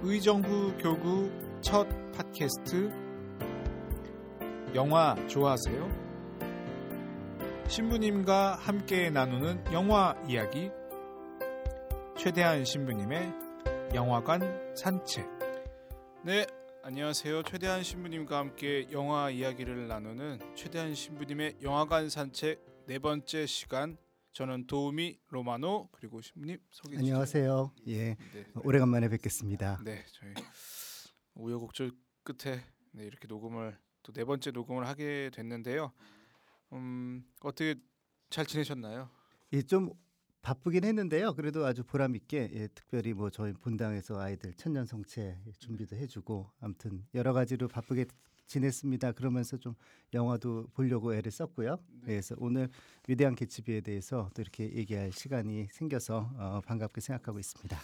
[0.00, 1.28] 의정부 교구
[1.60, 2.88] 첫 팟캐스트.
[4.76, 6.08] 영화 좋아하세요?
[7.66, 10.70] 신부님과 함께 나누는 영화 이야기.
[12.16, 13.32] 최대한 신부님의
[13.92, 15.26] 영화관 산책.
[16.22, 16.46] 네
[16.84, 17.42] 안녕하세요.
[17.42, 23.98] 최대한 신부님과 함께 영화 이야기를 나누는 최대한 신부님의 영화관 산책 네 번째 시간
[24.38, 27.72] 저는 도우미 로마노 그리고 신부님 소개 안녕하세요.
[27.88, 28.44] 예, 네.
[28.62, 29.80] 오래간만에 뵙겠습니다.
[29.84, 30.32] 네, 저희
[31.34, 31.90] 우여곡절
[32.22, 35.92] 끝에 네, 이렇게 녹음을 또 네 번째 녹음을 하게 됐는데요.
[36.72, 37.74] 음, 어떻게
[38.30, 39.10] 잘 지내셨나요?
[39.54, 39.90] 예, 좀
[40.42, 41.34] 바쁘긴 했는데요.
[41.34, 47.04] 그래도 아주 보람 있게 예, 특별히 뭐 저희 본당에서 아이들 천년 성체 준비도 해주고 아무튼
[47.12, 48.06] 여러 가지로 바쁘게
[48.48, 49.12] 지냈습니다.
[49.12, 49.74] 그러면서 좀
[50.12, 51.76] 영화도 보려고 애를 썼고요.
[52.00, 52.06] 네.
[52.06, 52.68] 그래서 오늘
[53.06, 57.78] 위대한 개츠비에 대해서 또 이렇게 얘기할 시간이 생겨서 어, 반갑게 생각하고 있습니다.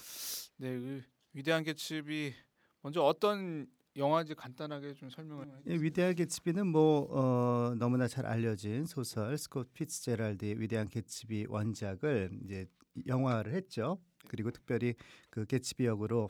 [0.56, 1.02] 네, 그
[1.32, 2.34] 위대한 개츠비
[2.82, 3.66] 먼저 어떤
[3.96, 10.60] 영화인지 간단하게 좀 설명을 예, 위대한 개츠비는 뭐 어, 너무나 잘 알려진 소설 스콧 피츠제랄드의
[10.60, 12.66] 위대한 개츠비 원작을 이제
[13.06, 13.98] 영화를 했죠.
[14.28, 14.94] 그리고 특별히
[15.30, 16.28] 그 개츠비 역으로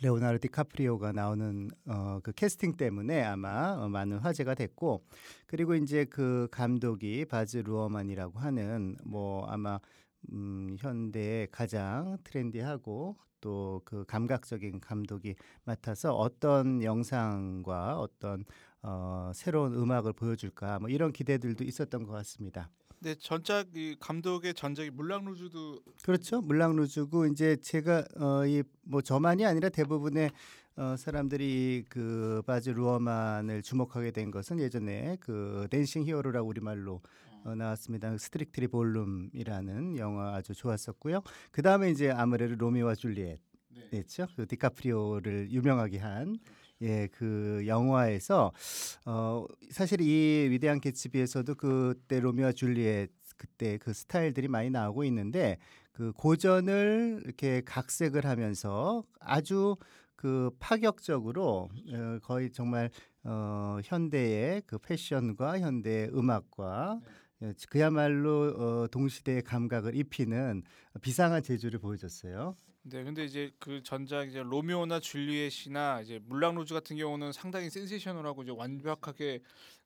[0.00, 5.04] 레오나르도 디카프리오가 나오는 어, 그 캐스팅 때문에 아마 어, 많은 화제가 됐고
[5.46, 9.78] 그리고 이제 그 감독이 바즈 루어만이라고 하는 뭐 아마
[10.32, 18.44] 음, 현대의 가장 트렌디하고 또 그 감각적인 감독이 맡아서 어떤 영상과 어떤
[18.82, 22.70] 어, 새로운 음악을 보여줄까 뭐 이런 기대들도 있었던 것 같습니다.
[23.02, 26.40] 네, 전작 이 감독의 전작이 물랑루즈도 그렇죠.
[26.40, 30.30] 물랑루즈고 이제 제가 어, 이 뭐 저만이 아니라 대부분의
[30.76, 37.00] 어, 사람들이 그 바즈 루어만을 주목하게 된 것은 예전에 그 댄싱 히어로라고 우리말로
[37.44, 38.16] 어, 나왔습니다.
[38.18, 41.22] Strictly Ballroom이라는 영화 아주 좋았었고요.
[41.50, 43.38] 그 다음에 이제 아무래도 로미오와 줄리엣
[43.74, 43.88] 네.
[43.92, 44.26] 냈죠.
[44.36, 46.38] 그 디카프리오를 유명하게 한
[46.82, 48.52] 예, 그 영화에서
[49.06, 55.58] 어 사실 이 위대한 개츠비에서도 그때 로미오와 줄리엣 그때 그 스타일들이 많이 나오고 있는데
[55.92, 59.76] 그 고전을 이렇게 각색을 하면서 아주
[60.16, 62.90] 그 파격적으로 어, 거의 정말
[63.24, 67.00] 어 현대의 그 패션과 현대 음악과
[67.42, 70.62] 예, 그야말로 어, 동시대의 감각을 입히는
[71.00, 72.56] 비상한 재주를 보여줬어요.
[72.84, 78.50] 네, 근데 이제 그 전작 이제 로미오나 줄리엣이나 이제 물랑루즈 같은 경우는 상당히 센세이셔널하고 이제
[78.50, 79.40] 완벽하게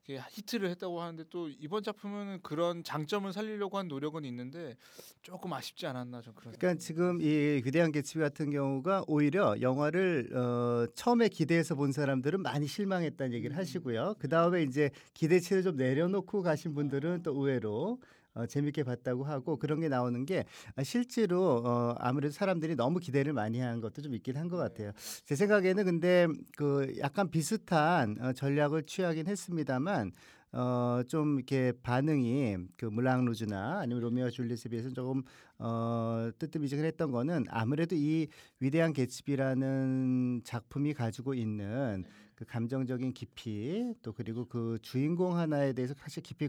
[0.09, 4.77] 히트를 했다고 하는데 또 이번 작품은 그런 장점을 살리려고 한 노력은 있는데
[5.21, 6.55] 조금 아쉽지 않았나 좀 그런.
[6.57, 12.67] 그러니까 지금 이 위대한 개츠비 같은 경우가 오히려 영화를 어, 처음에 기대해서 본 사람들은 많이
[12.67, 14.15] 실망했다는 얘기를 하시고요.
[14.19, 17.99] 그 다음에 이제 기대치를 좀 내려놓고 가신 분들은 또 의외로
[18.37, 20.45] 어, 재밌게 봤다고 하고 그런 게 나오는 게
[20.77, 24.93] 아, 실제로 어, 아무래도 사람들이 너무 기대를 많이 한 것도 좀 있긴 한 것 같아요.
[25.25, 30.13] 제 생각에는 근데 그 약간 비슷한 어, 전략을 취하긴 했습니다만
[30.53, 35.23] 어, 좀 이렇게 반응이 그 물랑 루즈나 아니면 로미오와 줄리엣에 비해서 조금
[35.59, 38.29] 어, 뜨뜻미지근했던 거는 아무래도 이
[38.61, 42.05] 위대한 개츠비라는 작품이 가지고 있는
[42.35, 46.49] 그 감정적인 깊이 또 그리고 그 주인공 하나에 대해서 사실 깊이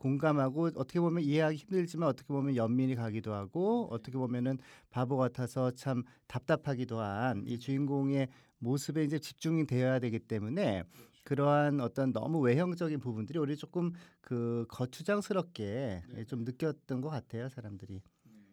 [0.00, 4.58] 공감하고 어떻게 보면 이해하기 힘들지만 어떻게 보면 연민이 가기도 하고 어떻게 보면은
[4.90, 8.28] 바보 같아서 참 답답하기도 한 이 주인공의
[8.58, 10.84] 모습에 이제 집중이 되어야 되기 때문에
[11.24, 18.00] 그러한 어떤 너무 외형적인 부분들이 우리 조금 그 거추장스럽게 예, 좀 느꼈던 것 같아요 사람들이.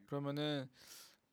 [0.06, 0.68] 그러면은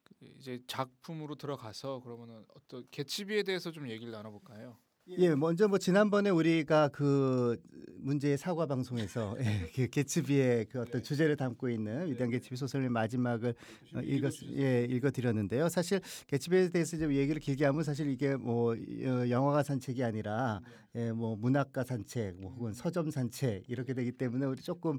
[0.04, 4.78] 그 이제 작품으로 들어가서 그러면은 어떤 개츠비에 대해서 좀 얘기를 나눠볼까요?
[5.18, 7.60] 예, 먼저 뭐 지난번에 우리가 그
[7.98, 13.54] 문제의 사과 방송에서 예, 그 개츠비의 그 어떤 주제를 담고 있는 위대한 개츠비 소설의 마지막을
[13.94, 15.68] 어, 읽었 예 읽어 드렸는데요.
[15.68, 20.60] 사실 개츠비에 대해서 좀 얘기를 길게 하면 사실 이게 뭐 어, 영화가 산책이 아니라
[20.96, 24.98] 예, 뭐 문학가 산책, 뭐 혹은 서점 산책 이렇게 되기 때문에 우리 조금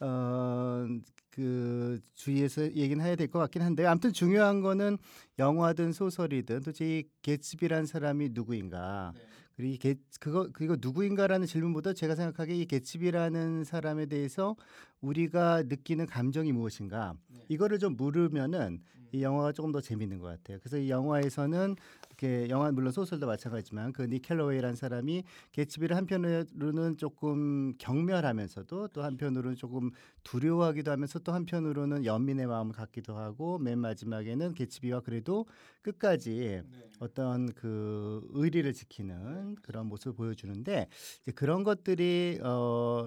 [0.00, 3.88] 어그 주의해서 얘기는 해야 될 것 같긴 한데요.
[3.88, 4.98] 아무튼 중요한 거는
[5.38, 9.12] 영화든 소설이든 도대체 이 개츠비란 사람이 누구인가?
[9.56, 14.54] 그리고 이 개, 그거 그리고 누구인가라는 질문보다 제가 생각하기에 이 개츠비라는 사람에 대해서
[15.00, 17.14] 우리가 느끼는 감정이 무엇인가.
[17.48, 18.80] 이거를 좀 물으면은
[19.12, 20.58] 이 영화가 조금 더 재밌는 것 같아요.
[20.60, 21.76] 그래서 이 영화에서는
[22.08, 25.22] 이렇게 영화 물론 소설도 마찬가지지만 그 니켈로웨이라는 사람이
[25.52, 29.90] 개츠비를 한편으로는 조금 경멸하면서도 또 한편으로는 조금
[30.24, 35.46] 두려워하기도 하면서 또 한편으로는 연민의 마음을 갖기도 하고 맨 마지막에는 개츠비와 그래도
[35.82, 36.62] 끝까지
[37.00, 40.88] 어떤 그 의리를 지키는 그런 모습을 보여주는데
[41.22, 43.06] 이제 그런 것들이 어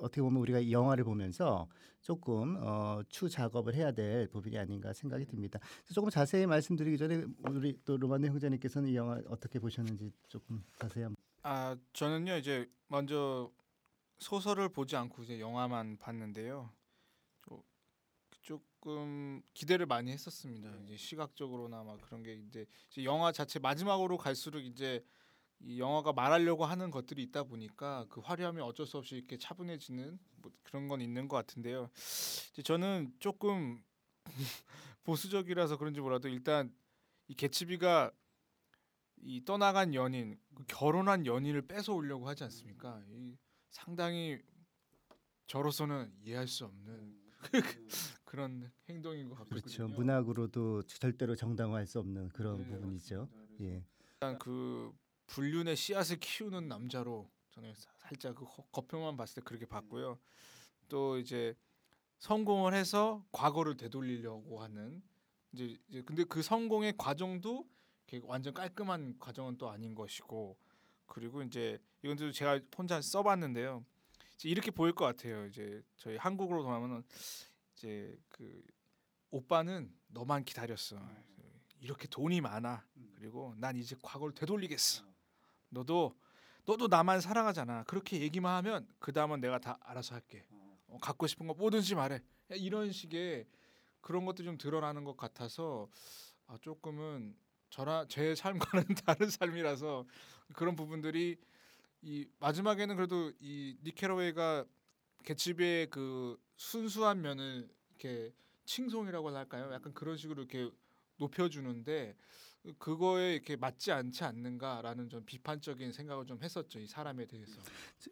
[0.00, 1.68] 어떻게 보면 우리가 이 영화를 보면서
[2.00, 5.58] 조금 어, 추 작업을 해야 될 부분이 아닌가 생각이 듭니다.
[5.92, 11.16] 조금 자세히 말씀드리기 전에 우리 또 로마노 형제님께서는 이 영화 어떻게 보셨는지 조금 자세히 한번.
[11.42, 13.50] 아 저는요 이제 먼저
[14.18, 16.70] 소설을 보지 않고 이제 영화만 봤는데요.
[18.48, 20.74] 좀- 조금 기대를 많이 했었습니다.
[20.84, 22.64] 이제 시각적으로나 막 그런 게 이제
[23.04, 25.04] 영화 자체 마지막으로 갈수록 이제
[25.60, 30.52] 이 영화가 말하려고 하는 것들이 있다 보니까 그 화려함이 어쩔 수 없이 이렇게 차분해지는 뭐
[30.62, 31.90] 그런 건 있는 것 같은데요.
[32.52, 33.82] 이제 저는 조금
[35.02, 36.72] 보수적이라서 그런지 몰라도 일단
[37.26, 38.12] 이 개츠비가
[39.16, 43.02] 이 떠나간 연인, 그 결혼한 연인을 뺏어 오려고 하지 않습니까?
[43.08, 43.36] 이
[43.70, 44.38] 상당히
[45.48, 47.18] 저로서는 이해할 수 없는
[48.28, 49.60] 그런 행동인 것 같거든요.
[49.62, 49.88] 그렇죠.
[49.88, 53.26] 문학으로도 절대로 정당화할 수 없는 그런 네, 부분이죠.
[53.32, 53.64] 맞습니다.
[53.64, 53.82] 예.
[54.12, 54.92] 일단 그
[55.28, 60.18] 불륜의 씨앗을 키우는 남자로 저는 사- 살짝 그 거- 겉표만 봤을 때 그렇게 봤고요.
[60.90, 61.54] 또 이제
[62.18, 65.02] 성공을 해서 과거를 되돌리려고 하는
[65.52, 67.66] 이제, 이제 근데 그 성공의 과정도
[68.24, 70.58] 완전 깔끔한 과정은 또 아닌 것이고
[71.06, 73.82] 그리고 이제 이건 또 제가 혼자 써봤는데요.
[74.44, 75.46] 이렇게 보일 것 같아요.
[75.46, 77.02] 이제 저희 한국으로 돌아오면은
[77.78, 78.60] 이제 그
[79.30, 80.98] 오빠는 너만 기다렸어.
[81.80, 82.84] 이렇게 돈이 많아.
[83.14, 85.04] 그리고 난 이제 과거를 되돌리겠어.
[85.68, 86.18] 너도
[86.64, 87.84] 너도 나만 사랑하잖아.
[87.84, 90.44] 그렇게 얘기만 하면 그 다음은 내가 다 알아서 할게.
[90.88, 92.16] 어, 갖고 싶은 거 뭐든지 말해.
[92.16, 93.46] 야, 이런 식의
[94.00, 95.88] 그런 것도 좀 드러나는 것 같아서
[96.46, 97.36] 아, 조금은
[97.70, 100.04] 저라 제 삶과는 다른 삶이라서
[100.54, 101.36] 그런 부분들이
[102.02, 104.64] 이 마지막에는 그래도 이 니케로웨이가
[105.24, 108.34] 개츠비의 그 순수한 면을 이렇게
[108.66, 109.70] 칭송이라고 할까요?
[109.72, 110.70] 약간 그런 식으로 이렇게
[111.16, 112.14] 높여주는데
[112.78, 117.60] 그거에 이렇게 맞지 않지 않는가라는 좀 비판적인 생각을 좀 했었죠 이 사람에 대해서.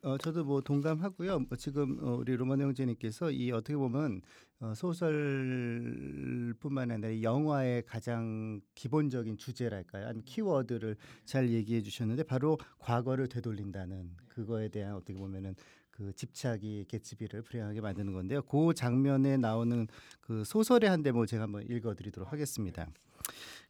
[0.03, 1.41] 어, 저도 뭐 동감하고요.
[1.41, 4.23] 뭐 지금 어, 우리 로만 형제님께서 이 어떻게 보면
[4.61, 10.07] 어, 소설뿐만 아니라 이 영화의 가장 기본적인 주제랄까요?
[10.07, 15.57] 아니면 키워드를 잘 얘기해 주셨는데 바로 과거를 되돌린다는 그거에 대한 어떻게 보면은
[15.97, 18.43] 그 집착이 개츠비를 불행하게 만드는 건데요.
[18.43, 19.87] 그 장면에 나오는
[20.21, 22.87] 그 소설의 한 대목 제가 한번 읽어드리도록 하겠습니다.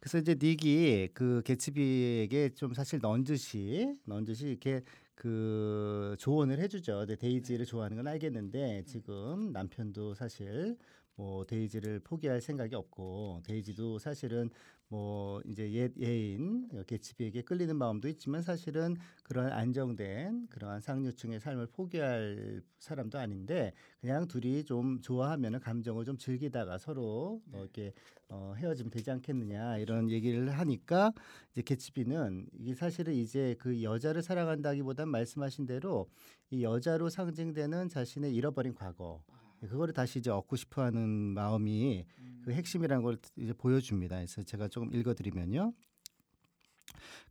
[0.00, 4.82] 그래서 이제 닉이 그 개츠비에게 좀 사실 넌듯이 넌듯이 이렇게
[5.14, 6.98] 그 조언을 해주죠.
[6.98, 10.76] 근데 데이지를 좋아하는 건 알겠는데 지금 남편도 사실
[11.14, 14.50] 뭐 데이지를 포기할 생각이 없고 데이지도 사실은
[14.88, 22.62] 뭐 이제 옛 예인 개츠비에게 끌리는 마음도 있지만 사실은 그런 안정된 그러한 상류층의 삶을 포기할
[22.78, 27.92] 사람도 아닌데 그냥 둘이 좀 좋아하면은 감정을 좀 즐기다가 서로 뭐 이렇게
[28.28, 31.12] 어, 헤어지면 되지 않겠느냐 이런 얘기를 하니까
[31.52, 36.08] 이제 개츠비는 이게 사실은 이제 그 여자를 사랑한다기보단 말씀하신 대로
[36.50, 39.22] 이 여자로 상징되는 자신의 잃어버린 과거
[39.66, 42.06] 그거를 다시 이제 얻고 싶어하는 마음이
[42.44, 44.16] 그 핵심이라는 걸 이제 보여줍니다.
[44.16, 45.72] 그래서 제가 조금 읽어드리면요.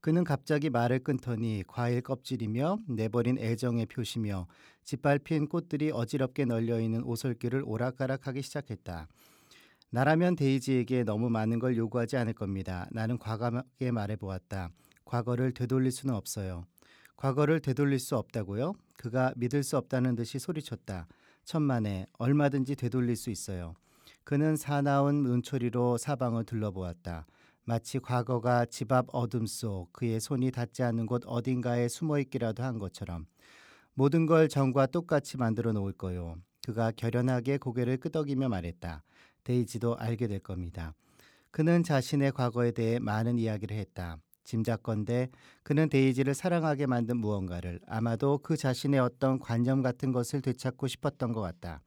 [0.02, 4.48] 그는 갑자기 말을 끊더니 과일 껍질이며 내버린 애정의 표시며
[4.84, 9.08] 짓밟힌 꽃들이 어지럽게 널려 있는 오솔길을 오락가락하기 시작했다.
[9.90, 12.88] 나라면 데이지에게 너무 많은 걸 요구하지 않을 겁니다.
[12.92, 14.70] 나는 과감하게 말해 보았다.
[15.06, 16.66] 과거를 되돌릴 수는 없어요.
[17.16, 18.74] 과거를 되돌릴 수 없다고요?
[18.98, 21.08] 그가 믿을 수 없다는 듯이 소리쳤다.
[21.46, 23.76] 천만에 얼마든지 되돌릴 수 있어요.
[24.24, 27.26] 그는 사나운 눈초리로 사방을 둘러보았다.
[27.64, 32.78] 마치 과거가 집 앞 어둠 속 그의 손이 닿지 않는 곳 어딘가에 숨어 있기라도 한
[32.80, 33.26] 것처럼
[33.94, 36.36] 모든 걸 전과 똑같이 만들어 놓을 거요.
[36.66, 39.04] 그가 결연하게 고개를 끄덕이며 말했다.
[39.44, 40.94] 데이지도 알게 될 겁니다.
[41.52, 44.18] 그는 자신의 과거에 대해 많은 이야기를 했다.
[44.46, 45.30] 짐작건대
[45.64, 51.42] 그는 데이지를 사랑하게 만든 무언가를 아마도 그 자신의 어떤 관념 같은 것을 되찾고 싶었던 것
[51.42, 51.82] 같다.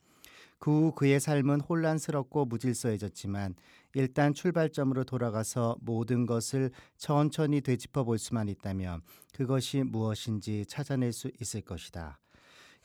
[0.59, 3.55] 그 후 그의 삶은 혼란스럽고 무질서해졌지만
[3.95, 11.63] 일단 출발점으로 돌아가서 모든 것을 천천히 되짚어 볼 수만 있다면 그것이 무엇인지 찾아낼 수 있을
[11.63, 12.21] 것이다.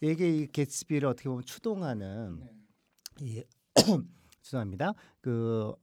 [0.01, 2.47] 이게 이 개츠비를 어떻게 보면 추동하는
[3.19, 3.43] 이
[4.41, 4.93] 죄송합니다.
[5.21, 5.73] 그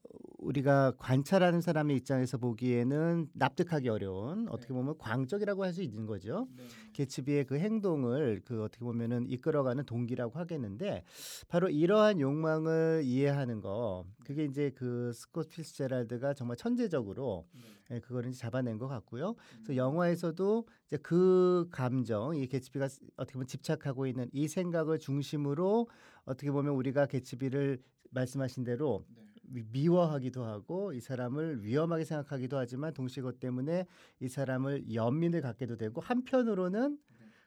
[0.51, 6.49] 우리가 관찰하는 사람의 입장에서 보기에는 납득하기 어려운 어떻게 보면 광적이라고 할 수 있는 거죠.
[6.95, 11.05] 개츠비의 그 행동을 그 어떻게 보면은 이끌어가는 동기라고 하겠는데
[11.49, 17.47] 바로 이러한 욕망을 이해하는 거 그게 이제 그 스콧 필스제랄드가 정말 천재적으로
[17.93, 19.37] 예, 그거를 잡아낸 것 같고요.
[19.63, 25.89] 그래서 영화에서도 이제 그 감정 이 개츠비가 어떻게 보면 집착하고 있는 이 생각을 중심으로
[26.25, 27.79] 어떻게 보면 우리가 개츠비를
[28.11, 33.87] 말씀하신 대로 미- 미워하기도 하고 이 사람을 위험하게 생각하기도 하지만 동시에 그것 때문에
[34.21, 36.99] 이 사람을 연민을 갖게도 되고 한편으로는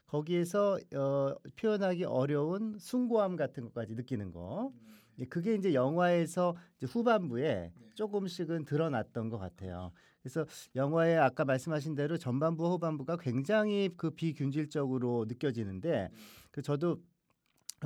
[0.07, 4.71] 거기에서 어, 표현하기 어려운 숭고함 같은 것까지 느끼는 거.
[5.19, 9.91] 예, 그게 이제 영화에서 이제 후반부에 조금씩은 드러났던 것 같아요.
[10.21, 10.45] 그래서
[10.75, 16.09] 영화에 아까 말씀하신 대로 전반부 후반부가 굉장히 그 비균질적으로 느껴지는데
[16.51, 17.01] 그 저도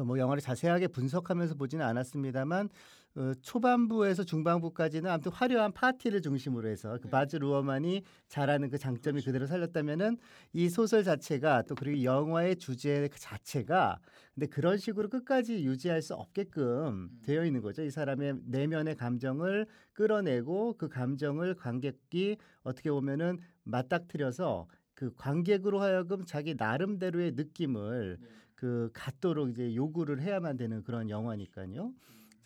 [0.03, 2.69] 뭐 영화를 자세하게 분석하면서 보지는 않았습니다만
[3.17, 7.09] 어, 초반부에서 중반부까지는 아무튼 화려한 파티를 중심으로 해서 그 네.
[7.09, 10.17] 바즈 루어만이 잘하는 그 장점이 그대로 살렸다면은
[10.53, 13.97] 이 소설 자체가 또 그리고 영화의 주제 그 자체가
[14.35, 17.19] 근데 그런 식으로 끝까지 유지할 수 없게끔 음.
[17.23, 17.81] 되어 있는 거죠.
[17.81, 26.53] 이 사람의 내면의 감정을 끌어내고 그 감정을 관객이 어떻게 보면은 맞닥뜨려서 그 관객으로 하여금 자기
[26.55, 28.27] 나름대로의 느낌을 네.
[28.53, 31.93] 그 갖도록 이제 요구를 해야만 되는 그런 영화니까요.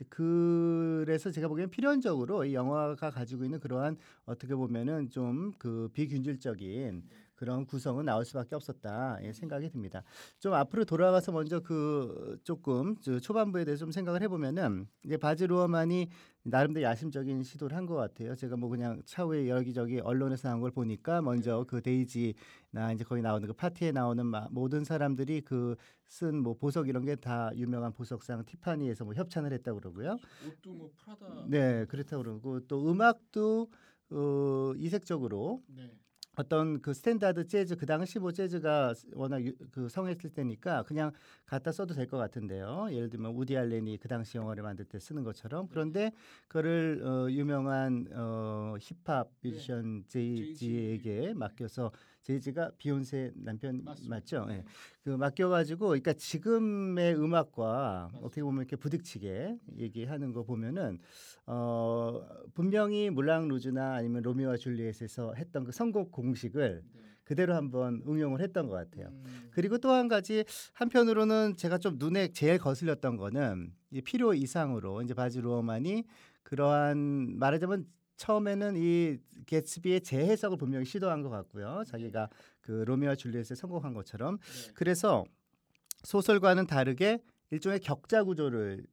[0.10, 7.04] 그래서 제가 보기엔 필연적으로 이 영화가 가지고 있는 그러한 어떻게 보면은 좀 그 비균질적인
[7.42, 10.04] 그런 구성은 나올 수밖에 없었다 예, 생각이 듭니다.
[10.40, 16.08] 좀 앞으로 돌아가서 먼저 그 조금 저 초반부에 대해서 좀 생각을 해보면은 이제 바즈 루어만이
[16.44, 18.36] 나름대로 야심적인 시도를 한 것 같아요.
[18.36, 23.48] 제가 뭐 그냥 차후에 여기저기 언론에서 나온 걸 보니까 먼저 그 데이지나 이제 거기 나오는
[23.48, 25.76] 그 파티에 나오는 마- 모든 사람들이 그
[26.08, 30.18] 쓴 뭐 보석 이런 게 다 유명한 보석상 티파니에서 뭐 협찬을 했다고 그러고요.
[30.48, 31.46] 옷도 뭐 프라다.
[31.48, 33.68] 네, 그렇다고 그러고 또 음악도
[34.12, 35.90] 어, 이색적으로 네.
[36.38, 41.12] 어떤 그 스탠다드 재즈 그 당시 뭐 재즈가 워낙 유, 그 성했을 때니까 그냥
[41.46, 42.88] 갖다 써도 될 것 같은데요.
[42.92, 45.68] 예를 들면 우디 알렌이 그 당시 영화를 만들 때 쓰는 것처럼.
[45.68, 46.12] 그런데
[46.48, 51.34] 그거를 어, 유명한 어, 힙합 뮤지션 제이지에게.
[51.34, 51.92] 맡겨서
[52.24, 54.16] 제이지가 비욘세 남편 맞습니다.
[54.16, 54.46] 맞죠?
[54.50, 54.54] 예.
[54.58, 54.66] 네.
[55.04, 58.26] 그 맡겨가지고 그러니까 지금의 음악과 맞습니다.
[58.26, 61.00] 어떻게 보면 이렇게 부딪히게 얘기하는 거 보면은
[61.48, 62.22] 어
[62.54, 67.02] 분명히 물랑 루즈나 아니면 로미오와 줄리엣에서 했던 그 선곡 공식을 네.
[67.24, 69.08] 그대로 한번 응용을 했던 것 같아요.
[69.08, 69.50] 음.
[69.52, 75.14] 그리고 또 한 가지 한편으로는 제가 좀 눈에 제일 거슬렸던 거는 이 필요 이상으로 이제
[75.14, 76.04] 바지 루어만이
[76.44, 77.86] 그러한 말하자면
[78.22, 81.84] 처음에는 이 개츠비의 재해석을 분명히 시도한 것 같고요.
[81.88, 82.30] 자기가
[82.62, 84.72] 그 로미오와 줄리엣에 성공한 것처럼 네.
[84.76, 85.24] 그래서
[86.04, 87.18] 소설과는 다르게
[87.50, 88.86] 일종의 격자 구조를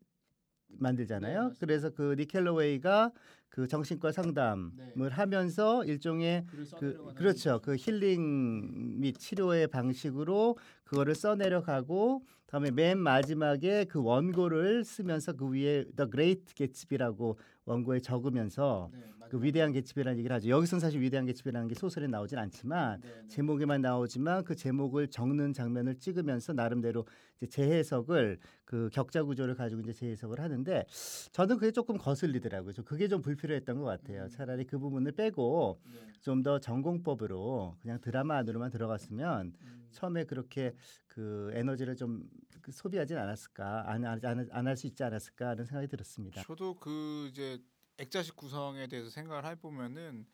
[0.68, 1.49] 만들잖아요.
[1.49, 1.54] 네.
[1.61, 3.12] 그래서 그 니켈로웨이가
[3.50, 5.08] 그 정신과 상담을 네.
[5.11, 6.47] 하면서 일종의
[6.78, 7.61] 그 그렇죠.
[7.61, 15.85] 그 힐링 및 치료의 방식으로 그거를 써내려가고 다음에 맨 마지막에 그 원고를 쓰면서 그 위에
[15.97, 19.42] The Great Gatsby라고 원고에 적으면서 네, 그.
[19.42, 20.49] 위대한 개츠비라는 얘기를 하죠.
[20.49, 23.28] 여기서는 사실 위대한 개츠비라는 게 소설에 나오진 않지만 네, 네.
[23.28, 27.06] 제목에만 나오지만 그 제목을 적는 장면을 찍으면서 나름대로
[27.37, 30.85] 이제 재해석을 그 격자 구조를 가지고 이제 재해석을 하는데
[31.32, 32.73] 저는 그게 조금 거슬리더라고요.
[32.73, 34.25] 저 그게 좀 불필요했던 것 같아요.
[34.25, 34.28] 음.
[34.28, 36.12] 차라리 그 부분을 빼고 네.
[36.20, 39.88] 좀더 전공법으로 그냥 드라마 안으로만 들어갔으면 음.
[39.92, 40.75] 처음에 그렇게
[41.06, 46.42] 그 에너지를 좀그 소비하진 않았을까 안할 수 있지 않았을까 하는 생각이 들었습니다.
[46.42, 47.58] 저도 그 이제
[47.98, 50.26] 액자식 구성에 대해서 생각을 해보면은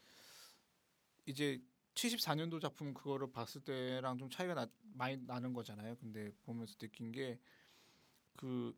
[1.27, 1.61] 이제
[1.95, 5.97] 74년도 작품 그거를 봤을 때랑 좀 차이가 나, 많이 나는 거잖아요.
[5.97, 7.39] 근데 보면서 느낀 게
[8.37, 8.75] 그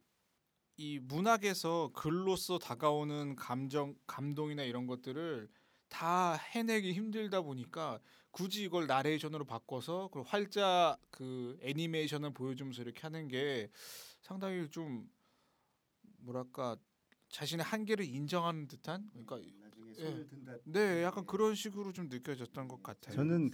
[0.77, 5.49] 이 문학에서 글로써 다가오는 감정, 감동이나 이런 것들을
[5.89, 8.01] 다 해내기 힘들다 보니까
[8.31, 13.71] 굳이 이걸 나레이션으로 바꿔서 그 활자 그 애니메이션을 보여주면서 이렇게 하는 게
[14.21, 15.09] 상당히 좀
[16.19, 16.77] 뭐랄까
[17.29, 20.29] 자신의 한계를 인정하는 듯한 그러니까 나중에 손을
[20.65, 23.15] 네 약간 그런 식으로 좀 느껴졌던 것 같아요.
[23.15, 23.51] 저는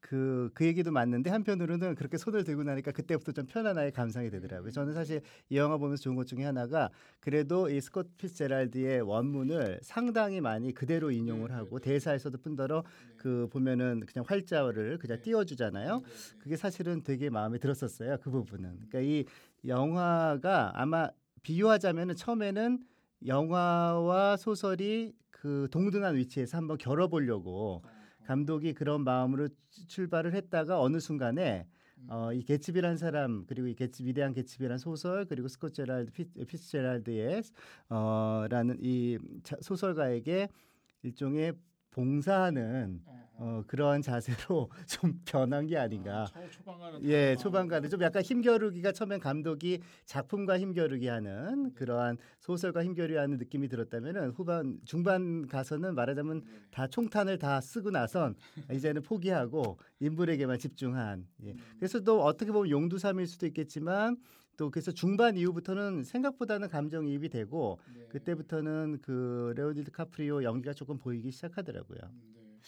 [0.00, 4.70] 그, 그 얘기도 맞는데 한편으로는 그렇게 손을 들고 나니까 그때부터 좀 편안하게 감상이 되더라고요.
[4.70, 10.40] 저는 사실 이 영화 보면서 좋은 것 중에 하나가 그래도 이 스콧 피츠제랄드의 원문을 상당히
[10.40, 11.92] 많이 그대로 인용을 네, 하고 네, 네.
[11.94, 13.14] 대사에서도 뿐더러 네.
[13.16, 15.22] 그 보면은 그냥 활자를 그냥 네.
[15.22, 16.02] 띄워주잖아요.
[16.38, 18.18] 그게 사실은 되게 마음에 들었었어요.
[18.22, 18.88] 그 부분은.
[18.88, 19.24] 그러니까 이
[19.66, 21.08] 영화가 아마
[21.42, 22.78] 비유하자면은 처음에는
[23.24, 27.90] 영화와 소설이 그 동등한 위치에서 한번 겨뤄보려고 어, 어.
[28.24, 31.66] 감독이 그런 마음으로 출- 출발을 했다가 어느 순간에
[31.98, 32.06] 음.
[32.10, 37.42] 어, 이 개츠비라는 사람 그리고 이 개츠 위대한 개츠비라는 소설 그리고 스콧 제랄드 피, 피츠제랄드의
[37.88, 40.48] 어라는 이 자- 소설가에게
[41.02, 41.52] 일종의
[41.96, 43.26] 봉사하는 어, 어.
[43.38, 46.22] 어, 그러한 자세로 좀 변한 게 아닌가.
[46.22, 52.18] 아, 초, 초반과는 예, 다른 초반과는 좀 약간 힘겨루기가 처음엔 감독이 작품과 힘겨루기 하는 그러한
[52.40, 56.50] 소설과 힘겨루기 하는 느낌이 들었다면은 후반 중반 가서는 말하자면 네.
[56.70, 58.36] 다 총탄을 다 쓰고 나선
[58.70, 61.26] 이제는 포기하고 인물에게만 집중한.
[61.44, 61.52] 예.
[61.52, 61.58] 음.
[61.78, 64.16] 그래서 또 어떻게 보면 용두사미일 수도 있겠지만
[64.56, 68.06] 또 그래서 중반 이후부터는 생각보다는 감정이입이 되고 네.
[68.08, 72.00] 그때부터는 그 레오 디카프리오 연기가 조금 보이기 시작하더라고요.
[72.02, 72.60] 음, 네.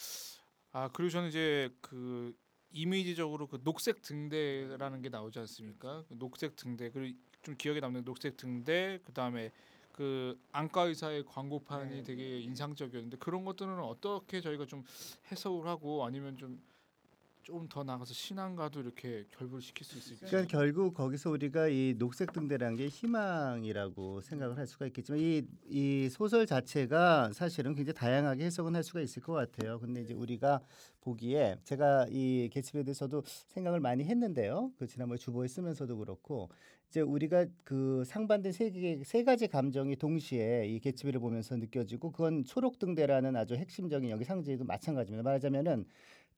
[0.72, 2.34] 아 그리고 저는 이제 그
[2.70, 6.04] 이미지적으로 그 녹색 등대라는 게 나오지 않습니까?
[6.08, 9.50] 그 녹색 등대 그리고 좀 기억에 남는 녹색 등대 그 다음에
[9.92, 12.02] 그 안과 의사의 광고판이 네.
[12.02, 14.84] 되게 인상적이었는데 그런 것들은 어떻게 저희가 좀
[15.32, 16.60] 해석을 하고 아니면 좀
[17.42, 20.24] 좀더 나가서 신앙과도 이렇게 결부시킬 수 있을지.
[20.26, 26.08] 그러니까 결국 거기서 우리가 이 녹색 등대라는 게 희망이라고 생각을 할 수가 있겠지만 이, 이
[26.10, 29.78] 소설 자체가 사실은 굉장히 다양하게 해석은 할 수가 있을 것 같아요.
[29.78, 30.60] 근데 이제 우리가
[31.00, 34.72] 보기에 제가 이 개츠비에 대해서도 생각을 많이 했는데요.
[34.78, 36.50] 그 지난번에 주보에 쓰면서도 그렇고
[36.88, 42.44] 이제 우리가 그 상반된 세, 개, 세 가지 감정이 동시에 이 개츠비를 보면서 느껴지고 그건
[42.44, 45.22] 초록 등대라는 아주 핵심적인 여기 상징도 마찬가지입니다.
[45.22, 45.84] 말하자면은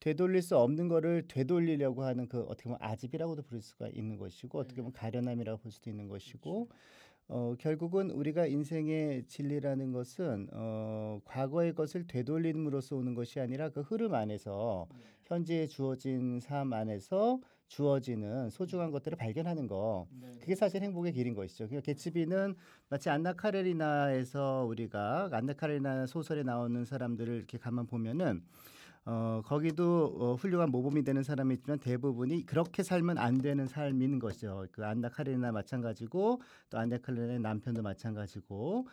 [0.00, 4.80] 되돌릴 수 없는 거를 되돌리려고 하는 그 어떻게 보면 아집이라고도 부를 수가 있는 것이고 어떻게
[4.80, 6.68] 보면 가련함이라고 볼 수도 있는 것이고
[7.28, 14.14] 어, 결국은 우리가 인생의 진리라는 것은 어, 과거의 것을 되돌림으로써 오는 것이 아니라 그 흐름
[14.14, 14.88] 안에서
[15.26, 20.32] 현재에 주어진 삶 안에서 주어지는 소중한 것들을 발견하는 거 네.
[20.40, 21.68] 그게 사실 행복의 길인 것이죠.
[21.68, 22.56] 그러니까 개츠비는
[22.88, 28.42] 마치 안나 카레리나에서 우리가 안나 카레리나 소설에 나오는 사람들을 이렇게 가만 보면은
[29.10, 34.66] 어 거기도 어, 훌륭한 모범이 되는 사람이 있지만 대부분이 그렇게 살면 안 되는 삶인 것이죠.
[34.70, 36.40] 그 안나 카레리나 마찬가지고
[36.70, 38.86] 또 안나 카레리나의 남편도 마찬가지고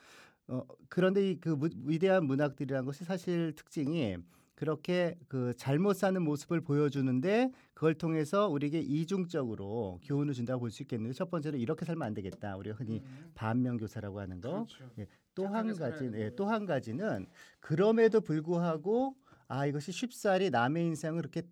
[0.47, 1.55] 어 그런데 이 그
[1.85, 4.17] 위대한 문학들이라는 것이 사실 특징이
[4.55, 11.13] 그렇게 그 잘못 사는 모습을 보여주는데 그걸 통해서 우리에게 이중적으로 교훈을 준다고 볼 수 있겠는데
[11.13, 12.55] 첫 번째로 이렇게 살면 안 되겠다.
[12.57, 14.65] 우리가 흔히 음, 반면교사라고 하는 거.
[14.65, 15.11] 그렇죠.
[15.35, 16.35] 또한 착하게 살아야 가지는 예.
[16.35, 17.27] 또 한 가지는
[17.59, 19.15] 그럼에도 불구하고
[19.47, 21.43] 아 이것이 쉽사리 남의 인생을 그렇게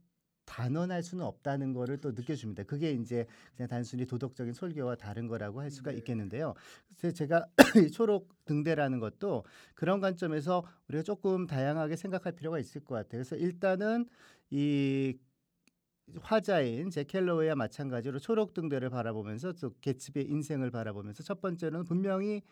[0.45, 2.63] 단언할 수는 없다는 거를 또 느껴줍니다.
[2.63, 3.25] 그게 이제
[3.55, 5.97] 그냥 단순히 도덕적인 설교와 다른 거라고 할 수가 네.
[5.97, 6.53] 있겠는데요.
[6.97, 7.47] 그래서 제가
[7.87, 13.23] 이 초록 등대라는 것도 그런 관점에서 우리가 조금 다양하게 생각할 필요가 있을 것 같아요.
[13.23, 14.07] 그래서 일단은
[14.51, 15.17] 이
[16.21, 22.43] 화자인 제 켈러웨이와 마찬가지로 초록 등대를 바라보면서 또 개츠비의 인생을 바라보면서 첫 번째로는 분명히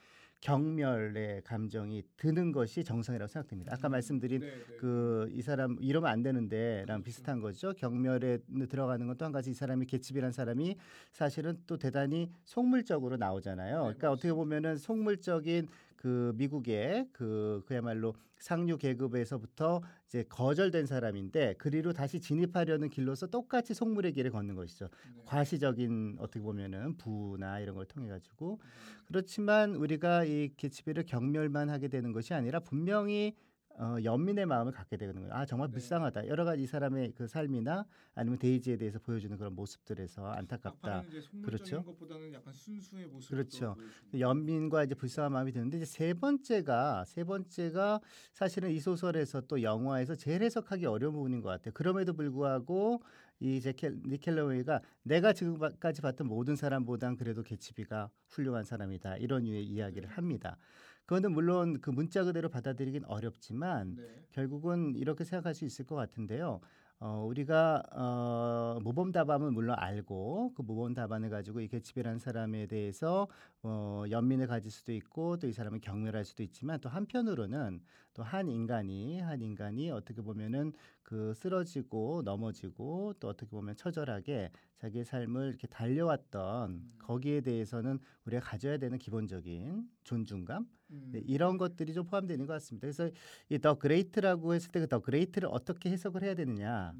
[0.44, 3.74] 경멸의 감정이 드는 것이 정상이라고 생각됩니다.
[3.74, 4.76] 아까 음, 말씀드린 네, 네.
[4.76, 7.04] 그이 사람 이러면 안 되는데랑 그렇죠.
[7.04, 7.72] 비슷한 거죠.
[7.74, 8.40] 경멸에
[8.70, 10.76] 들어가는 건 또 한 가지 이 사람이 개츠비란 사람이
[11.14, 13.84] 사실은 또 대단히 속물적으로 나오잖아요.
[13.84, 15.68] 그러니까 어떻게 보면은 속물적인
[16.04, 24.12] 그 미국의 그 그야말로 상류 계급에서부터 이제 거절된 사람인데 그리로 다시 진입하려는 길로서 똑같이 속물의
[24.12, 24.90] 길을 걷는 것이죠.
[25.16, 25.24] 네.
[25.26, 28.60] 과시적인 어떻게 보면은 부나 이런 걸 통해 가지고
[29.06, 33.34] 그렇지만 우리가 이 개츠비를 경멸만 하게 되는 것이 아니라 분명히
[33.80, 35.34] 어, 연민의 마음을 갖게 되는 거예요.
[35.34, 35.74] 아 정말 네.
[35.74, 36.28] 불쌍하다.
[36.28, 41.04] 여러 가지 이 사람의 그 삶이나 아니면 데이지에 대해서 보여주는 그런 모습들에서 안타깝다.
[41.44, 41.84] 그렇죠.
[41.84, 43.76] 것보다는 약간 순수의 모습을 그렇죠.
[44.18, 48.00] 연민과 이제 불쌍한 마음이 드는데 이제 세 번째가 세 번째가
[48.34, 51.74] 사실은 이 소설에서 또 영화에서 제일 해석하기 어려운 부분인 것 같아요.
[51.74, 53.02] 그럼에도 불구하고
[53.40, 60.10] 이 제켈 니켈러웨이가 내가 지금까지 봤던 모든 사람보단 그래도 개츠비가 훌륭한 사람이다 이런 유의 이야기를
[60.10, 60.58] 합니다.
[61.06, 64.26] 그거는 물론 그 문자 그대로 받아들이긴 어렵지만 네.
[64.32, 66.62] 결국은 이렇게 생각할 수 있을 것 같은데요.
[67.00, 73.28] 어, 우리가 어, 모범 답안은 물론 알고 그 모범 답안을 가지고 이 개츠비라는 사람에 대해서
[73.62, 77.82] 어, 연민을 가질 수도 있고 또 이 사람을 경멸할 수도 있지만 또 한편으로는
[78.14, 84.52] 또 한 인간이 한 인간이 어떻게 보면은 그 쓰러지고 넘어지고 또 어떻게 보면 처절하게
[84.84, 86.94] 자기의 삶을 이렇게 달려왔던 음.
[87.00, 91.10] 거기에 대해서는 우리가 가져야 되는 기본적인 존중감 음.
[91.14, 92.86] 네, 이런 것들이 좀 포함되는 것 같습니다.
[92.86, 93.10] 그래서
[93.50, 96.94] 이 The Great라고 했을 때 그 The Great를 어떻게 해석을 해야 되느냐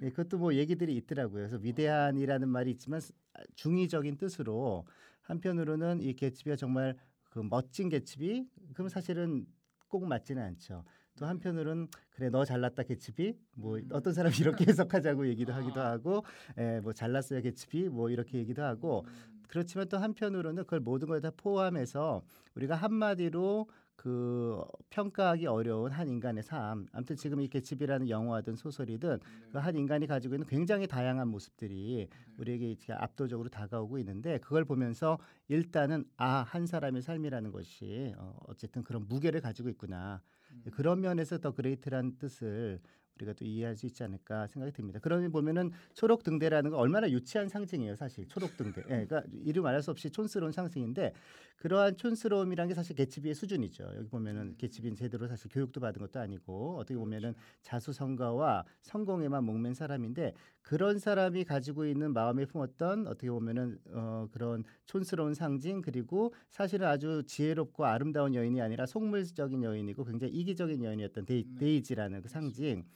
[0.00, 1.32] 네, 그것도 뭐 얘기들이 있더라고요.
[1.48, 4.86] 그래서 위대한이라는 말이 있지만 스- 아, 중의적인 뜻으로
[5.22, 6.96] 한편으로는 이 개츠비가 정말
[7.30, 9.46] 그 멋진 개츠비 그럼 사실은
[9.88, 10.84] 꼭 맞지는 않죠.
[11.20, 13.88] 또 한편으로는 그래 너 잘났다 개츠비 뭐 음.
[13.92, 15.90] 어떤 사람이 이렇게 해석하자고 얘기도 하기도 아.
[15.90, 16.24] 하고
[16.58, 19.42] 예, 뭐 잘났어요 개츠비 뭐 이렇게 얘기도 하고 음.
[19.48, 22.22] 그렇지만 또 한편으로는 그걸 모든 걸 다 포함해서
[22.54, 23.68] 우리가 한마디로
[24.00, 26.86] 그 평가하기 어려운 한 인간의 삶.
[26.90, 29.48] 아무튼 지금 이 개츠비라는 영화든 소설이든 네.
[29.52, 32.08] 그 한 인간이 가지고 있는 굉장히 다양한 모습들이
[32.38, 38.82] 우리에게 이렇게 압도적으로 다가오고 있는데 그걸 보면서 일단은 아 한 사람의 삶이라는 것이 어, 어쨌든
[38.82, 40.22] 그런 무게를 가지고 있구나.
[40.52, 40.64] 음.
[40.72, 42.80] 그런 면에서 The Great란 뜻을
[43.24, 44.98] 우리가 또 이해할 수 있지 않을까 생각이 듭니다.
[45.02, 48.82] 그러면 보면은 초록 등대라는 건 얼마나 유치한 상징이에요, 사실 초록 등대.
[48.88, 51.12] 예, 그러니까 이루 말할 수 없이 촌스러운 상징인데
[51.60, 53.92] 그러한 촌스러움이란 게 사실 개츠비의 수준이죠.
[53.96, 60.32] 여기 보면은 개츠비는 제대로 사실 교육도 받은 것도 아니고 어떻게 보면은 자수성가와 성공에만 목맨 사람인데
[60.62, 67.24] 그런 사람이 가지고 있는 마음에 품었던 어떻게 보면은 어, 그런 촌스러운 상징 그리고 사실은 아주
[67.26, 71.58] 지혜롭고 아름다운 여인이 아니라 속물적인 여인이고 굉장히 이기적인 여인이었던 데이, 네.
[71.58, 72.86] 데이지라는 그 상징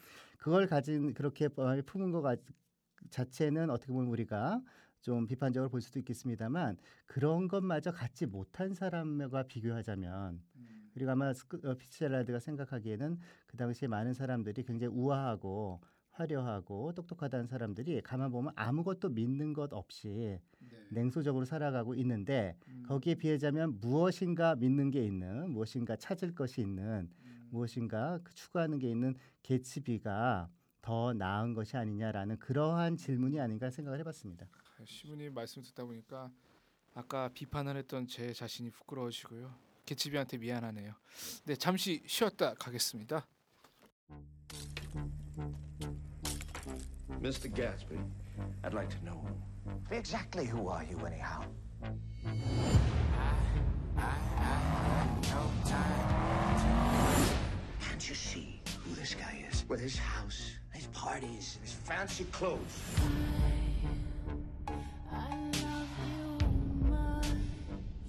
[0.44, 2.36] 그걸 가진 그렇게 마음에 품은 거 가,
[3.08, 4.60] 자체는 어떻게 보면 우리가
[5.00, 6.76] 좀 비판적으로 볼 수도 있겠습니다만
[7.06, 10.90] 그런 것마저 갖지 못한 사람과 비교하자면 음.
[10.92, 15.80] 그리고 아마 어, 피츠젤라드가 생각하기에는 그 당시에 많은 사람들이 굉장히 우아하고
[16.10, 20.86] 화려하고 똑똑하다는 사람들이 가만 보면 아무것도 믿는 것 없이 네.
[20.90, 22.82] 냉소적으로 살아가고 있는데 음.
[22.86, 27.23] 거기에 비하자면 무엇인가 믿는 게 있는 무엇인가 찾을 것이 있는 음.
[27.54, 30.50] 무엇인가 그 추구하는 게 있는 개츠비가
[30.82, 34.46] 더 나은 것이 아니냐라는 그러한 질문이 아닌가 생각을 해봤습니다.
[34.84, 36.30] 시부님 말씀 듣다 보니까
[36.94, 39.54] 아까 비판을 했던 제 자신이 부끄러워지고요.
[39.86, 40.94] 개츠비한테 미안하네요.
[41.44, 43.26] 네, 잠시 쉬었다 가겠습니다.
[47.20, 47.48] Mr.
[47.54, 47.98] Gatsby,
[48.62, 49.24] I'd like to know
[49.90, 51.42] Exactly who are you, anyhow?
[58.04, 59.64] Can't you see who this guy is?
[59.66, 62.60] With his house, his parties, his fancy clothes.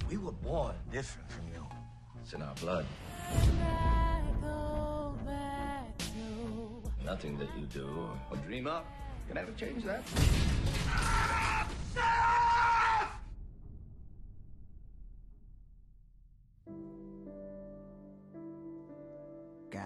[0.10, 1.66] We were born different from you.
[2.22, 2.86] it's in our blood.
[7.06, 8.86] Nothing that you do or dream up
[9.30, 10.04] can ever change that.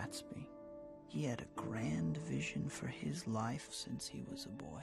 [0.09, 0.45] Gatsby.
[1.07, 4.81] He had a grand vision for his life since he was a boy.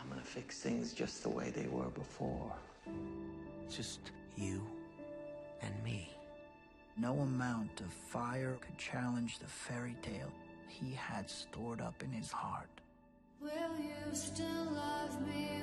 [0.00, 2.52] I'm gonna fix things just the way they were before.
[3.68, 4.00] Just
[4.36, 4.64] you
[5.60, 6.10] and me.
[6.96, 10.32] No amount of fire could challenge the fairy tale
[10.68, 12.68] he had stored up in his heart.
[13.40, 15.57] Will you still love me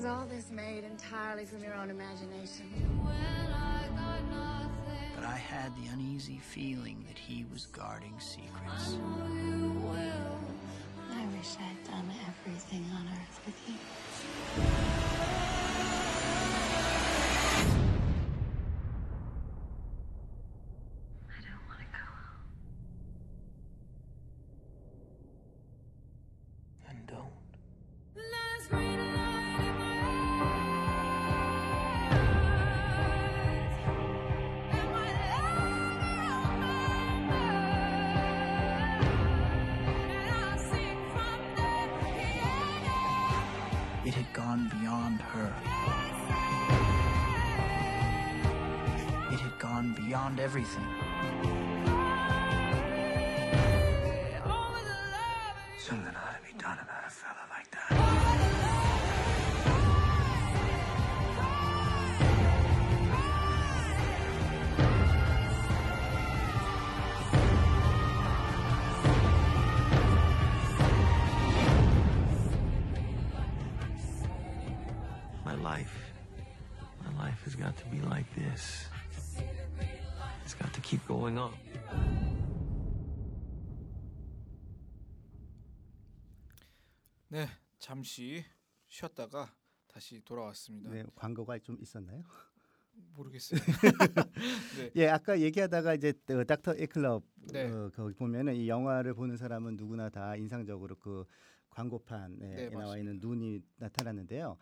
[0.00, 2.64] Is all this made entirely from your own imagination?
[3.04, 8.92] When I got nothing, But I had the uneasy feeling that he was guarding secrets.
[8.94, 10.40] you will.
[11.12, 14.99] I wish I'd done everything on earth with you.
[50.38, 50.89] Everything.
[80.90, 81.52] Keep going on.
[87.28, 87.46] 네,
[87.78, 88.44] 잠시
[88.88, 89.54] 쉬었다가
[89.86, 90.90] 다시 돌아왔습니다.
[90.90, 92.24] 네, 광고가 좀 있었나요?
[93.14, 93.60] 모르겠어요.
[94.78, 97.22] 네, 예, 아까 얘기하다가 이제 그 닥터 에클럽
[97.52, 97.70] 네.
[97.70, 101.24] 어, 거기 보면은 이 영화를 보는 사람은 누구나 다 인상적으로 그
[101.80, 103.18] 광고판에 네, 나와 있는.
[103.20, 104.56] 눈이 나타났는데요.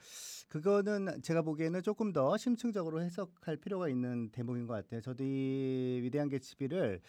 [0.48, 5.00] 그거는 제가 보기에는 조금 더 심층적으로 해석할 필요가 있는 대목인 것 같아요.
[5.00, 7.00] 저도 이 위대한 개츠비를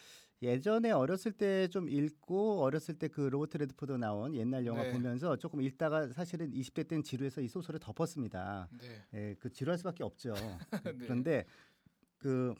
[0.41, 4.91] 예전에 어렸을 때 좀 읽고 어렸을 때 그 로버트 레드포드 나온 옛날 영화 네.
[4.93, 8.69] 보면서 조금 읽다가 사실은 20대 때는 지루해서 이 소설을 덮었습니다.
[8.79, 10.33] 네, 예, 그 지루할 수밖에 없죠.
[10.85, 10.93] 네.
[10.99, 11.45] 그런데
[12.17, 12.53] 그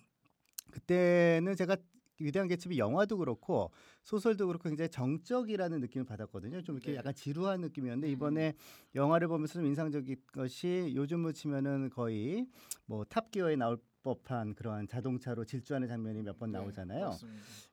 [0.71, 1.77] 그때는 제가
[2.19, 3.71] 위대한 개츠비 영화도 그렇고
[4.03, 6.61] 소설도 그렇고 굉장히 정적이라는 느낌을 받았거든요.
[6.61, 6.97] 좀 이렇게 네.
[6.97, 8.53] 약간 지루한 느낌이었는데 이번에
[8.95, 12.47] 영화를 보면서 좀 인상적인 것이 요즘으로 치면은 거의
[12.85, 17.11] 뭐 탑기어에 나올 법한 그러한 자동차로 질주하는 장면이 몇번 네, 나오잖아요.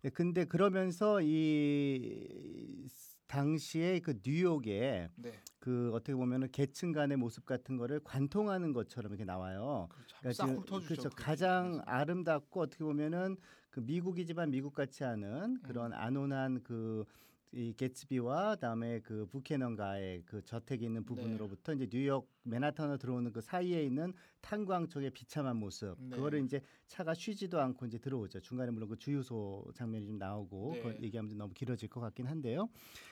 [0.05, 2.89] 예, 근데 그러면서 이
[3.27, 9.25] 당시에 그 뉴욕에 네, 그 어떻게 보면은 계층 간의 모습 같은 거를 관통하는 것처럼 이렇게
[9.25, 9.89] 나와요.
[10.23, 10.87] 그싹 지금 훑어주죠.
[10.87, 11.11] 그렇죠.
[11.11, 11.81] 그 가장.
[11.87, 13.37] 아름답고 어떻게 보면은
[13.77, 15.99] 그 미국이지만 미국 같지 않은 그런 음.
[15.99, 21.07] 안온한 그이 개츠비와 다음에 그 부캐넌가의 그 저택이 있는 네.
[21.07, 26.17] 부분으로부터 이제 뉴욕 맨하탄으로 들어오는 그 사이에 있는 탄광 쪽의 비참한 모습 네.
[26.17, 30.99] 그거를 이제 차가 쉬지도 않고 이제 들어오죠 중간에 물론 그 주유소 장면이 좀 나오고 네.
[31.03, 32.69] 얘기하면 좀 너무 길어질 것 같긴 한데요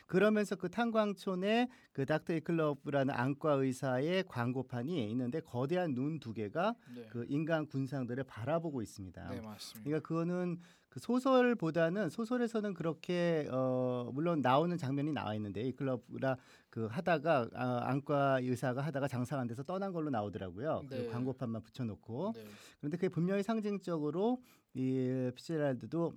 [0.07, 7.07] 그러면서 그 탄광촌에 그 닥터 이클럽이라는 안과 의사의 광고판이 있는데 거대한 눈 두 개가 네,
[7.11, 9.29] 그 인간 군상들을 바라보고 있습니다.
[9.29, 9.85] 네 맞습니다.
[9.85, 16.37] 그러니까 그거는 그 소설보다는 소설에서는 그렇게 어 물론 나오는 장면이 나와 있는데 이 클럽이라
[16.75, 20.83] 그 하다가 아, 안과 의사가 하다가 장사가 안 돼서 떠난 걸로 나오더라고요.
[20.91, 21.05] 네.
[21.05, 22.45] 그 광고판만 붙여놓고 네.
[22.81, 24.43] 그런데 그게 분명히 상징적으로
[24.75, 26.15] 이 피츠제랄드도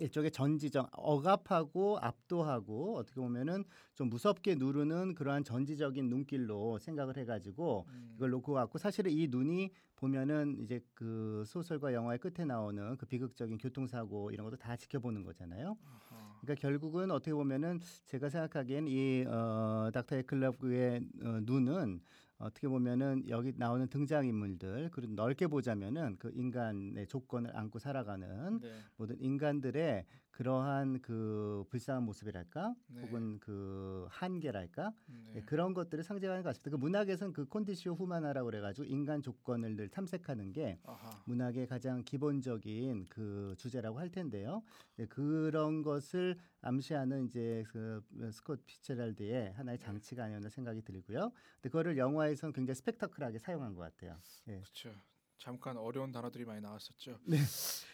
[0.00, 3.62] 일종의 전지적 억압하고 압도하고 어떻게 보면은
[3.94, 8.12] 좀 무섭게 누르는 그러한 전지적인 눈길로 생각을 해가지고 음.
[8.16, 13.58] 이걸 놓고 갖고 사실은 이 눈이 보면은 이제 그 소설과 영화의 끝에 나오는 그 비극적인
[13.58, 15.76] 교통사고 이런 것도 다 지켜보는 거잖아요.
[15.84, 16.07] 아하.
[16.40, 22.00] 그러니까 결국은 어떻게 보면은 제가 생각하기엔 이 어, 닥터 에클럽의 어, 눈은
[22.38, 28.68] 어떻게 보면은 여기 나오는 등장 인물들 그리고 넓게 보자면은 그 인간의 조건을 안고 살아가는 네.
[28.96, 33.00] 모든 인간들의 그러한 그 불쌍한 모습이랄까 네.
[33.02, 35.32] 혹은 그 한계랄까 네.
[35.36, 36.70] 예, 그런 것들을 상징하는 것 같습니다.
[36.70, 41.10] 그 문학에서는 그 콘디시오 후마나라고 그래가지고 인간 조건을 늘 탐색하는 게 아하.
[41.24, 44.62] 문학의 가장 기본적인 그 주제라고 할 텐데요.
[44.96, 51.32] 네, 그런 것을 암시하는 이제 그 스콧 피체랄드의 하나의 장치가 아니었나 생각이 들고요.
[51.56, 54.16] 근데 그거를 영화에서는 굉장히 스펙타클하게 사용한 것 같아요.
[54.48, 54.60] 예.
[54.60, 54.94] 그렇죠.
[55.38, 57.20] 잠깐 어려운 단어들이 많이 나왔었죠.
[57.24, 57.38] 네.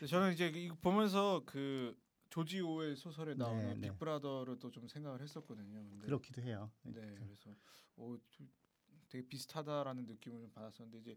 [0.07, 1.94] 저는 이제 보면서 그
[2.35, 3.81] 조지 오웰 소설에 나오는 네, 네.
[3.92, 5.99] 빅브라더를 또 좀 생각을 했었거든요.
[6.01, 6.73] 그렇기도 해요.
[6.83, 7.55] 네, 그래서
[7.94, 8.51] 오, 좀
[9.09, 11.16] 되게 비슷하다라는 느낌을 좀 받았었는데 이제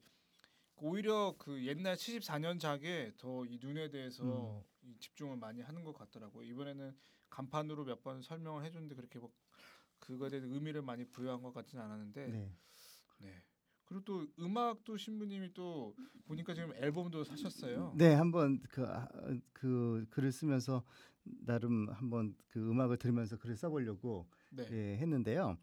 [0.76, 4.64] 오히려 그 옛날 74년작에 더 이 눈에 대해서 음.
[4.84, 6.44] 이 집중을 많이 하는 것 같더라고요.
[6.48, 6.96] 이번에는
[7.32, 9.34] 간판으로 몇 번 설명을 해줬는데 그렇게 뭐
[9.98, 12.56] 그거에 대한 의미를 많이 부여한 것 같지는 않았는데 네.
[13.18, 13.44] 네.
[13.88, 15.96] 그리고 또 음악도 신부님이 또
[16.26, 17.94] 보니까 지금 앨범도 사셨어요.
[17.96, 19.08] 네, 한번 그, 아,
[19.54, 20.84] 그 글을 쓰면서
[21.24, 24.68] 나름 한번 그 음악을 들으면서 글을 써보려고 네.
[24.72, 25.58] 예, 했는데요.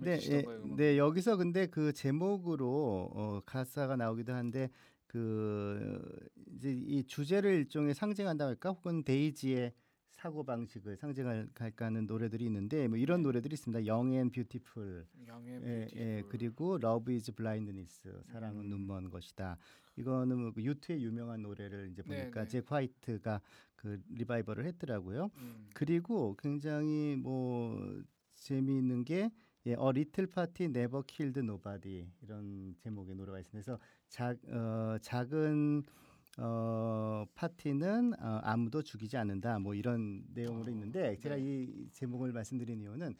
[0.00, 0.44] 네, 예?
[0.76, 4.70] 네 여기서 근데 그 제목으로 어, 가사가 나오기도 한데
[5.06, 9.72] 그 이제 이 주제를 일종의 상징한다 할까 혹은 데이지의
[10.18, 13.28] 사고 방식을 상징할까 하는 노래들이 있는데 뭐 이런 네.
[13.28, 13.80] 노래들이 있습니다.
[14.32, 16.00] Beautiful, Young and 예, Beautiful.
[16.00, 18.68] 예, 그리고 Love is Blindness, 사랑은 음.
[18.68, 19.56] 눈먼 것이다.
[19.96, 22.48] 이거는 뭐 그 U2의 유명한 노래를 이제 네, 보니까 네.
[22.48, 23.40] 잭 화이트가
[23.76, 25.30] 그 리바이벌을 했더라고요.
[25.36, 25.70] 음.
[25.72, 28.02] 그리고 굉장히 뭐
[28.34, 29.30] 재미있는 게
[29.66, 33.64] 예, A Little Party Never Killed Nobody 이런 제목의 노래가 있습니다.
[33.64, 33.78] 그래서
[34.08, 35.84] 작 어, 작은
[36.40, 39.58] 어, 파티는 어, 아무도 죽이지 않는다.
[39.58, 41.42] 뭐 이런 내용으로 어, 있는데 제가 네.
[41.42, 43.14] 이 제목을 말씀드린 이유는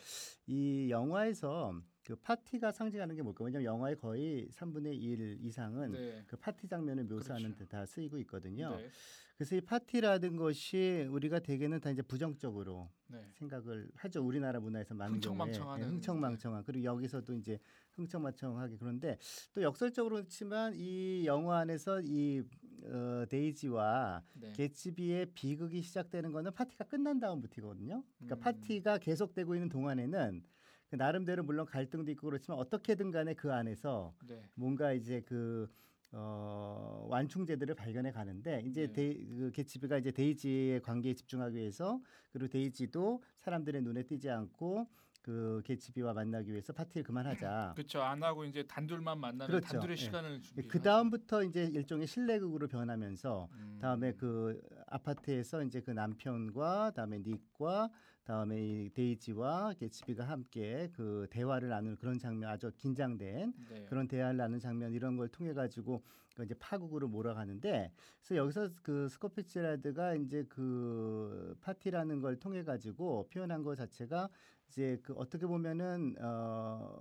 [0.47, 3.45] 이 영화에서 그 파티가 상징하는 게 뭘까?
[3.45, 6.25] 왜냐하면 영화의 거의 3분의 1 이상은 네.
[6.27, 7.65] 그 파티 장면을 묘사하는 그렇죠.
[7.65, 8.77] 데다 쓰이고 있거든요.
[8.77, 8.89] 네.
[9.37, 13.21] 그래서 이 파티라는 것이 우리가 대개는 다 이제 부정적으로 네.
[13.35, 14.25] 생각을 하죠.
[14.25, 17.59] 우리나라 문화에서 많은 흥청망청하는, 경우에 예, 흥청망청한 그리고 여기서도 이제
[17.93, 19.19] 흥청망청하게 그런데
[19.53, 22.43] 또 역설적으로 그렇지만 이 영화 안에서 이
[22.85, 24.53] 어, 데이지와 네.
[24.53, 28.03] 개츠비의 비극이 시작되는 거는 파티가 끝난 다음부터거든요.
[28.19, 28.41] 그러니까 음.
[28.41, 30.43] 파티가 계속되고 있는 동안에는
[30.91, 34.43] 그 나름대로 물론 갈등도 있고 그렇지만 어떻게든 간에 그 안에서 네.
[34.55, 35.69] 뭔가 이제 그
[36.13, 38.93] 어, 완충제들을 발견해 가는데 이제 네.
[38.93, 42.01] 데이, 그 개츠비가 이제 데이지의 관계에 집중하기 위해서
[42.33, 44.89] 그리고 데이지도 사람들의 눈에 띄지 않고
[45.29, 47.73] 그 개츠비와 만나기 위해서 파티를 그만하자.
[47.77, 48.01] 그렇죠.
[48.01, 49.73] 안 하고 이제 단둘만 만나는 그렇죠.
[49.73, 50.03] 단둘의 예.
[50.03, 50.41] 시간을.
[50.69, 53.79] 그 다음부터 이제 일종의 실내극으로 변하면서 음.
[53.79, 57.91] 다음에 그 아파트에서 이제 그 남편과 다음에 닉과
[58.25, 63.85] 다음에 이 데이지와 개츠비가 함께 그 대화를 나누는 그런 장면 아주 긴장된 네.
[63.85, 66.03] 그런 대화를 나누는 장면 이런 걸 통해 가지고
[66.39, 73.29] 그 이제 파국으로 몰아가는데 그래서 여기서 그 스콧 피츠제럴드가 이제 그 파티라는 걸 통해 가지고
[73.29, 74.31] 표현한 것 자체가
[74.69, 77.01] 이제 그 어떻게 보면은 어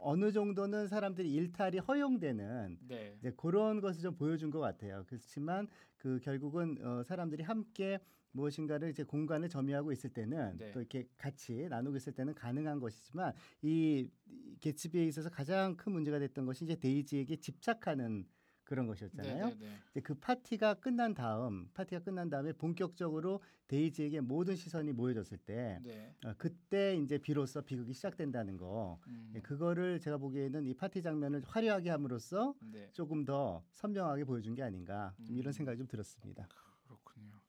[0.00, 3.16] 어느 정도는 사람들이 일탈이 허용되는 네.
[3.18, 5.04] 이제 그런 것을 좀 보여준 것 같아요.
[5.06, 7.98] 그렇지만 그 결국은 어, 사람들이 함께
[8.32, 10.70] 무엇인가를 이제 공간을 점유하고 있을 때는 네.
[10.72, 16.18] 또 이렇게 같이 나누고 있을 때는 가능한 것이지만 이, 이 개츠비에 있어서 가장 큰 문제가
[16.18, 18.26] 됐던 것이 이제 데이지에게 집착하는
[18.68, 19.46] 그런 것이었잖아요.
[19.46, 19.78] 네, 네, 네.
[19.92, 26.14] 이제 그 파티가 끝난 다음 파티가 끝난 다음에 본격적으로 데이지에게 모든 시선이 모여졌을 때 네.
[26.26, 29.32] 어, 그때 이제 비로소 비극이 시작된다는 거 음.
[29.34, 32.90] 예, 그거를 제가 보기에는 이 파티 장면을 화려하게 함으로써 네.
[32.92, 35.38] 조금 더 선명하게 보여준 게 아닌가 좀 음.
[35.38, 36.46] 이런 생각이 좀 들었습니다.
[36.84, 37.40] 그렇군요.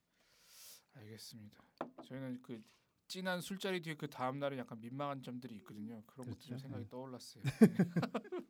[0.93, 1.57] 알겠습니다.
[2.05, 2.61] 저희는 그
[3.09, 6.03] 진한 술자리 뒤에 그 다음 날은 약간 민망한 점들이 있거든요.
[6.05, 6.55] 그런 그렇죠.
[6.59, 6.89] 생각이 네.
[6.89, 7.43] 떠올랐어요.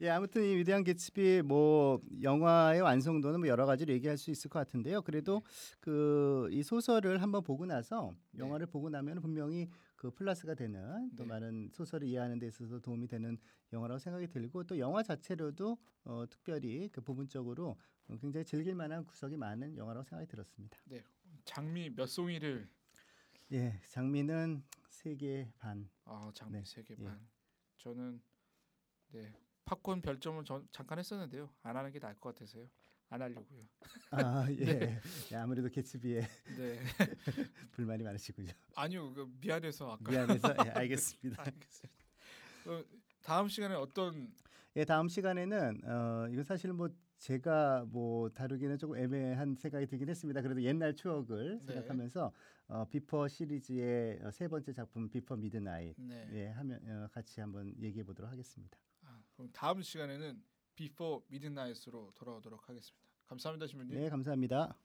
[0.00, 4.60] 예, 아무튼 이 위대한 개츠비 뭐 영화의 완성도는 뭐 여러 가지로 얘기할 수 있을 것
[4.60, 5.02] 같은데요.
[5.02, 5.42] 그래도
[5.80, 8.40] 그이 소설을 한번 보고 나서 네.
[8.40, 11.28] 영화를 보고 나면 분명히 그 플러스가 되는 또 네.
[11.28, 13.36] 많은 소설을 이해하는 데 있어서 도움이 되는
[13.74, 19.36] 영화라고 생각이 들고 또 영화 자체로도 어, 특별히 그 부분적으로 어, 굉장히 즐길 만한 구석이
[19.36, 20.78] 많은 영화라고 생각이 들었습니다.
[20.86, 21.04] 네.
[21.44, 22.68] 장미 몇 송이를
[23.52, 25.88] 예, 장미는 세 개 반.
[26.04, 27.04] 아 장미 네, 세개 예.
[27.04, 27.26] 반.
[27.78, 28.20] 저는
[29.12, 29.32] 네
[29.64, 31.50] 팝콘 별점을 전, 잠깐 했었는데요.
[31.62, 32.68] 안 하는 게 나을 것 같아서요.
[33.10, 33.62] 안 하려고요.
[34.10, 35.00] 아, 예.
[35.32, 36.20] 예, 아무래도 개츠비에
[36.58, 36.78] 네.
[37.72, 38.52] 불만이 많으시군요.
[38.74, 39.14] 아니요.
[39.14, 40.10] 그 미안해서 아까.
[40.10, 41.42] 미안해서 예, 알겠습니다.
[41.42, 42.04] 알겠습니다.
[43.22, 44.34] 다음 시간에 어떤
[44.76, 50.40] 예, 다음 시간에는 어 이거 사실 뭐 제가 뭐 다루기는 조금 애매한 생각이 들긴 했습니다.
[50.40, 51.74] 그래도 옛날 추억을 네.
[51.74, 52.32] 생각하면서
[52.68, 56.28] 어 Before 시리즈의 어, 세 번째 작품 Before Midnight 네.
[56.32, 58.78] 예, 하면 어, 같이 한번 얘기해 보도록 하겠습니다.
[59.02, 60.42] 아, 그럼 다음 시간에는
[60.74, 63.08] Before Midnight으로 돌아오도록 하겠습니다.
[63.26, 63.94] 감사합니다, 신부님.
[63.94, 64.78] 네, 감사합니다.